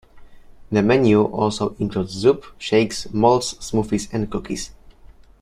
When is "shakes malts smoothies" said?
2.57-4.11